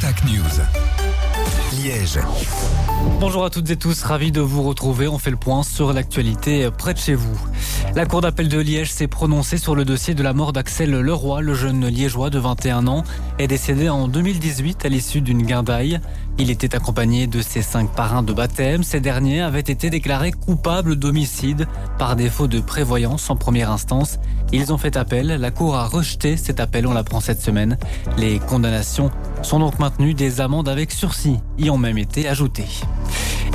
Contact 0.00 0.24
News. 0.24 1.39
Liège. 1.72 2.18
Bonjour 3.20 3.44
à 3.44 3.50
toutes 3.50 3.70
et 3.70 3.76
tous, 3.76 4.02
ravi 4.02 4.32
de 4.32 4.40
vous 4.40 4.62
retrouver. 4.62 5.06
On 5.06 5.18
fait 5.18 5.30
le 5.30 5.36
point 5.36 5.62
sur 5.62 5.92
l'actualité 5.92 6.68
près 6.76 6.94
de 6.94 6.98
chez 6.98 7.14
vous. 7.14 7.38
La 7.94 8.06
Cour 8.06 8.22
d'appel 8.22 8.48
de 8.48 8.58
Liège 8.58 8.92
s'est 8.92 9.06
prononcée 9.06 9.56
sur 9.56 9.76
le 9.76 9.84
dossier 9.84 10.14
de 10.14 10.22
la 10.22 10.32
mort 10.32 10.52
d'Axel 10.52 10.90
Leroy, 10.90 11.42
le 11.42 11.54
jeune 11.54 11.86
liégeois 11.86 12.28
de 12.28 12.40
21 12.40 12.88
ans, 12.88 13.04
est 13.38 13.46
décédé 13.46 13.88
en 13.88 14.08
2018 14.08 14.84
à 14.84 14.88
l'issue 14.88 15.20
d'une 15.20 15.42
guindaille. 15.42 16.00
Il 16.38 16.50
était 16.50 16.74
accompagné 16.74 17.26
de 17.26 17.40
ses 17.40 17.62
cinq 17.62 17.90
parrains 17.94 18.22
de 18.22 18.32
baptême. 18.32 18.82
Ces 18.82 19.00
derniers 19.00 19.40
avaient 19.40 19.60
été 19.60 19.90
déclarés 19.90 20.32
coupables 20.32 20.96
d'homicide 20.96 21.68
par 21.98 22.16
défaut 22.16 22.48
de 22.48 22.60
prévoyance 22.60 23.30
en 23.30 23.36
première 23.36 23.70
instance. 23.70 24.18
Ils 24.52 24.72
ont 24.72 24.78
fait 24.78 24.96
appel. 24.96 25.28
La 25.28 25.50
Cour 25.50 25.76
a 25.76 25.86
rejeté 25.86 26.36
cet 26.36 26.58
appel, 26.58 26.86
on 26.86 26.94
l'apprend 26.94 27.20
cette 27.20 27.42
semaine. 27.42 27.78
Les 28.16 28.40
condamnations 28.40 29.10
sont 29.42 29.60
donc 29.60 29.78
maintenues. 29.78 30.14
Des 30.14 30.40
amendes 30.40 30.68
avec 30.68 30.90
sursis 30.90 31.38
y 31.60 31.70
ont 31.70 31.78
même 31.78 31.98
été 31.98 32.28
ajoutées. 32.28 32.68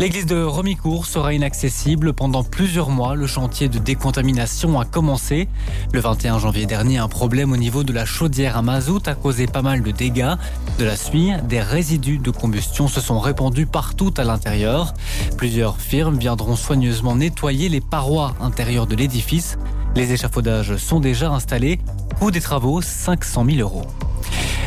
L'église 0.00 0.26
de 0.26 0.42
Romicourt 0.42 1.06
sera 1.06 1.32
inaccessible 1.32 2.12
pendant 2.12 2.42
plusieurs 2.42 2.90
mois. 2.90 3.14
Le 3.14 3.26
chantier 3.26 3.68
de 3.68 3.78
décontamination 3.78 4.80
a 4.80 4.84
commencé. 4.84 5.48
Le 5.92 6.00
21 6.00 6.38
janvier 6.38 6.66
dernier, 6.66 6.98
un 6.98 7.08
problème 7.08 7.52
au 7.52 7.56
niveau 7.56 7.84
de 7.84 7.92
la 7.92 8.04
chaudière 8.04 8.56
à 8.56 8.62
mazout 8.62 9.06
a 9.06 9.14
causé 9.14 9.46
pas 9.46 9.62
mal 9.62 9.82
de 9.82 9.90
dégâts. 9.90 10.34
De 10.78 10.84
la 10.84 10.96
suie, 10.96 11.30
des 11.48 11.60
résidus 11.60 12.18
de 12.18 12.30
combustion 12.30 12.88
se 12.88 13.00
sont 13.00 13.20
répandus 13.20 13.66
partout 13.66 14.12
à 14.16 14.24
l'intérieur. 14.24 14.94
Plusieurs 15.36 15.78
firmes 15.78 16.18
viendront 16.18 16.56
soigneusement 16.56 17.14
nettoyer 17.14 17.68
les 17.68 17.80
parois 17.80 18.34
intérieures 18.40 18.86
de 18.86 18.96
l'édifice. 18.96 19.56
Les 19.94 20.12
échafaudages 20.12 20.76
sont 20.78 21.00
déjà 21.00 21.30
installés. 21.30 21.78
Coût 22.18 22.30
des 22.30 22.40
travaux 22.40 22.80
500 22.80 23.44
000 23.44 23.58
euros. 23.58 23.86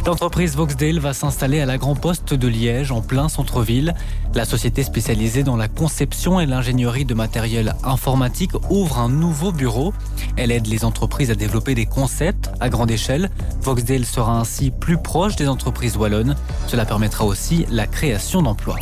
L'entreprise 0.05 0.55
Voxdale 0.55 1.00
va 1.00 1.16
s'installer 1.16 1.62
à 1.62 1.66
la 1.66 1.80
Grand 1.80 1.95
Poste 1.95 2.36
de 2.36 2.48
Liège, 2.48 2.91
en 2.91 3.02
plein 3.02 3.27
centre-ville. 3.27 3.95
La 4.36 4.45
société 4.45 4.84
spécialisée 4.84 5.42
dans 5.42 5.58
la 5.58 5.67
conception 5.67 6.39
et 6.39 6.45
l'ingénierie 6.45 7.06
de 7.06 7.16
matériel 7.16 7.73
informatique 7.84 8.52
ouvre 8.70 9.00
un 9.00 9.09
nouveau 9.09 9.52
bureau. 9.52 9.94
Elle 10.38 10.52
aide 10.52 10.67
les 10.67 10.86
entreprises 10.86 11.31
à 11.31 11.36
développer 11.36 11.73
des 11.73 11.88
concepts 11.88 12.52
à 12.59 12.70
grande 12.70 12.92
échelle. 12.92 13.31
Voxdale 13.62 14.06
sera 14.06 14.38
ainsi 14.39 14.70
plus 14.70 14.97
proche 14.97 15.38
des 15.38 15.47
entreprises 15.47 15.97
wallonnes. 15.97 16.36
Cela 16.67 16.86
permettra 16.86 17.25
aussi 17.25 17.66
la 17.72 17.88
création 17.88 18.44
d'emplois. 18.44 18.78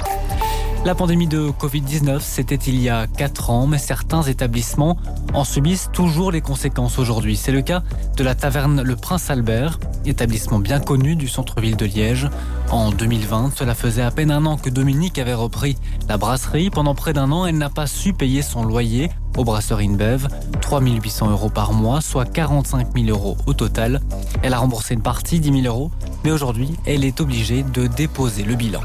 La 0.86 0.96
pandémie 0.96 1.28
de 1.28 1.50
Covid-19, 1.50 2.20
c'était 2.20 2.56
il 2.56 2.78
y 2.82 2.90
a 2.90 3.08
4 3.08 3.50
ans, 3.52 3.68
mais 3.68 3.78
certains 3.78 4.22
établissements 4.22 4.98
en 5.34 5.46
subissent 5.46 5.90
toujours 5.94 6.30
les 6.30 6.42
conséquences 6.42 7.00
aujourd'hui. 7.00 7.38
C'est 7.38 7.54
le 7.54 7.62
cas 7.62 7.84
de 8.18 8.24
la 8.24 8.36
taverne 8.36 8.82
Le 8.82 8.98
Prince 8.98 9.30
Albert, 9.30 9.80
établissement 10.06 10.60
bien 10.60 10.82
connu 10.82 11.16
du 11.16 11.30
centre-ville 11.30 11.78
de 11.78 11.86
Liège. 11.86 12.28
En 12.70 12.92
2020, 12.92 13.54
cela 13.56 13.76
faisait 13.76 14.02
à 14.02 14.12
peine 14.12 14.30
un 14.30 14.46
an 14.46 14.58
que 14.58 14.70
Dominique 14.70 15.20
avait 15.20 15.34
repris 15.34 15.78
la 16.10 16.18
brasserie. 16.18 16.70
Pendant 16.70 16.96
près 16.96 17.14
d'un 17.14 17.32
an, 17.32 17.46
elle 17.46 17.58
n'a 17.58 17.70
pas 17.70 17.88
su 17.88 18.12
payer 18.12 18.42
son 18.42 18.66
loyer 18.66 19.10
aux 19.38 19.46
brasseries 19.46 19.88
InBev, 19.88 20.28
3800 20.60 21.32
euros 21.32 21.50
par 21.50 21.72
mois, 21.72 22.02
soit 22.02 22.26
45 22.26 22.90
000 22.94 23.08
euros 23.08 23.38
au 23.46 23.54
total. 23.54 24.02
Elle 24.42 24.54
a 24.54 24.58
remboursé 24.60 24.96
une 24.96 25.02
partie, 25.02 25.40
10 25.40 25.62
000 25.62 25.74
euros, 25.74 25.92
mais 26.26 26.32
aujourd'hui, 26.32 26.72
elle 26.86 27.06
est 27.06 27.22
obligée 27.22 27.64
de 27.64 27.88
déposer 27.88 28.44
le 28.44 28.56
bilan. 28.56 28.82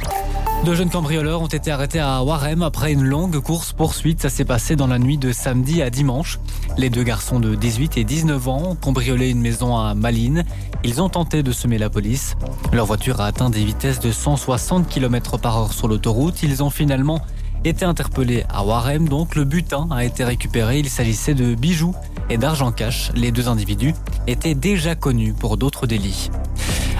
Deux 0.64 0.74
jeunes 0.74 0.90
cambrioleurs 0.90 1.40
ont 1.40 1.46
été 1.46 1.70
arrêtés 1.70 2.00
à 2.00 2.22
Warem 2.22 2.62
après 2.62 2.92
une 2.92 3.04
longue 3.04 3.40
course-poursuite. 3.40 4.20
Ça 4.20 4.28
s'est 4.28 4.44
passé 4.44 4.76
dans 4.76 4.86
la 4.86 4.98
nuit 4.98 5.16
de 5.16 5.32
samedi 5.32 5.82
à 5.82 5.88
dimanche. 5.88 6.38
Les 6.76 6.90
deux 6.90 7.04
garçons 7.04 7.40
de 7.40 7.54
18 7.54 7.96
et 7.96 8.04
19 8.04 8.48
ans 8.48 8.62
ont 8.70 8.74
cambriolé 8.74 9.30
une 9.30 9.40
maison 9.40 9.76
à 9.78 9.94
Malines. 9.94 10.44
Ils 10.84 11.00
ont 11.00 11.08
tenté 11.08 11.42
de 11.42 11.52
semer 11.52 11.78
la 11.78 11.88
police. 11.88 12.34
Leur 12.72 12.86
voiture 12.86 13.20
a 13.20 13.26
atteint 13.26 13.50
des 13.50 13.64
vitesses 13.64 14.00
de 14.00 14.10
160 14.10 14.88
km 14.88 15.38
par 15.38 15.56
heure 15.58 15.72
sur 15.72 15.88
l'autoroute. 15.88 16.42
Ils 16.42 16.62
ont 16.62 16.70
finalement 16.70 17.20
été 17.64 17.84
interpellés 17.84 18.44
à 18.48 18.64
Warem. 18.64 19.08
Donc 19.08 19.36
le 19.36 19.44
butin 19.44 19.88
a 19.90 20.04
été 20.04 20.24
récupéré. 20.24 20.80
Il 20.80 20.90
s'agissait 20.90 21.34
de 21.34 21.54
bijoux 21.54 21.94
et 22.30 22.36
d'argent 22.36 22.72
cash. 22.72 23.10
Les 23.14 23.30
deux 23.30 23.48
individus 23.48 23.94
étaient 24.26 24.54
déjà 24.54 24.96
connus 24.96 25.32
pour 25.32 25.56
d'autres 25.56 25.86
délits. 25.86 26.30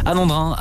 À 0.09 0.15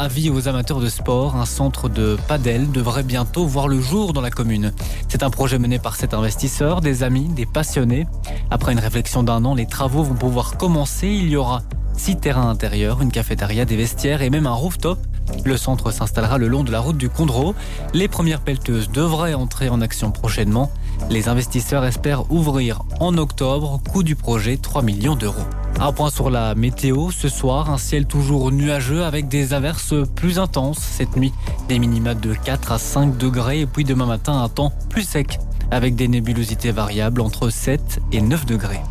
avis 0.04 0.30
aux 0.30 0.50
amateurs 0.50 0.82
de 0.82 0.90
sport, 0.90 1.38
un 1.38 1.46
centre 1.46 1.88
de 1.88 2.18
padel 2.28 2.70
devrait 2.70 3.04
bientôt 3.04 3.46
voir 3.46 3.70
le 3.70 3.80
jour 3.80 4.12
dans 4.12 4.20
la 4.20 4.30
commune. 4.30 4.74
C'est 5.08 5.24
un 5.24 5.30
projet 5.30 5.58
mené 5.58 5.80
par 5.80 5.96
cet 5.96 6.14
investisseur, 6.14 6.82
des 6.82 7.02
amis, 7.02 7.30
des 7.30 7.46
passionnés. 7.46 8.08
Après 8.52 8.74
une 8.74 8.80
réflexion 8.80 9.24
d'un 9.24 9.46
an, 9.46 9.56
les 9.56 9.66
travaux 9.66 10.04
vont 10.04 10.16
pouvoir 10.16 10.58
commencer. 10.58 11.08
Il 11.08 11.30
y 11.30 11.38
aura 11.38 11.62
six 11.94 12.18
terrains 12.18 12.50
intérieurs, 12.50 13.02
une 13.02 13.10
cafétéria, 13.10 13.64
des 13.64 13.78
vestiaires 13.78 14.22
et 14.22 14.30
même 14.30 14.48
un 14.48 14.54
rooftop. 14.54 15.00
Le 15.46 15.56
centre 15.56 15.92
s'installera 15.92 16.38
le 16.38 16.50
long 16.50 16.66
de 16.66 16.72
la 16.74 16.82
route 16.82 16.98
du 16.98 17.08
Condro. 17.08 17.56
Les 17.94 18.10
premières 18.10 18.42
pelleteuses 18.42 18.90
devraient 18.90 19.34
entrer 19.34 19.70
en 19.70 19.80
action 19.80 20.12
prochainement. 20.12 20.70
Les 21.10 21.30
investisseurs 21.30 21.86
espèrent 21.86 22.30
ouvrir 22.34 22.82
en 23.00 23.18
octobre. 23.18 23.80
Coût 23.94 24.04
du 24.04 24.18
projet 24.18 24.58
3 24.58 24.82
millions 24.82 25.16
d'euros. 25.16 25.46
Un 25.80 25.92
point 25.92 26.10
sur 26.10 26.32
la 26.32 26.56
météo. 26.56 27.12
Ce 27.12 27.30
soir, 27.30 27.70
un 27.70 27.78
ciel 27.78 28.06
toujours 28.06 28.52
nuageux 28.52 29.04
avec 29.04 29.28
des 29.28 29.54
averses 29.54 29.94
plus 30.16 30.40
intenses. 30.40 30.80
Cette 30.80 31.16
nuit, 31.16 31.34
des 31.70 31.78
minima 31.78 32.16
de 32.16 32.34
4 32.34 32.72
à 32.72 32.80
5 32.80 33.16
degrés. 33.18 33.62
Et 33.62 33.66
puis 33.68 33.84
demain 33.84 34.08
matin, 34.08 34.42
un 34.42 34.50
temps 34.50 34.74
plus 34.90 35.04
sec 35.04 35.40
avec 35.70 35.96
des 35.96 36.08
nébulosités 36.08 36.72
variables 36.72 37.22
entre 37.22 37.50
7 37.50 38.00
et 38.12 38.22
9 38.22 38.46
degrés. 38.46 38.82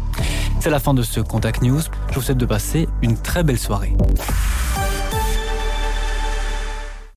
C'est 0.61 0.71
la 0.71 0.79
fin 0.79 0.95
de 0.95 1.03
ce 1.03 1.21
Contact 1.21 1.63
News. 1.63 1.83
Je 2.11 2.15
vous 2.15 2.23
souhaite 2.23 2.39
de 2.39 2.47
passer 2.47 2.89
une 3.03 3.17
très 3.17 3.43
belle 3.43 3.59
soirée. 3.59 3.93